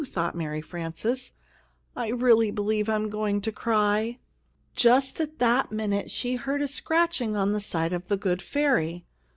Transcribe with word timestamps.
thought 0.03 0.33
Mary 0.33 0.61
Frances. 0.61 1.33
"I 1.95 2.07
really 2.07 2.49
believe 2.49 2.89
I 2.89 2.95
am 2.95 3.07
going 3.11 3.39
to 3.41 3.51
cry." 3.51 4.17
Just 4.75 5.19
at 5.19 5.37
that 5.37 5.71
minute 5.71 6.09
she 6.09 6.37
heard 6.37 6.63
a 6.63 6.67
scratching 6.67 7.35
on 7.35 7.51
the 7.51 7.61
side 7.61 7.93
of 7.93 8.07
The 8.07 8.17
Good 8.17 8.41
Ferry. 8.41 9.05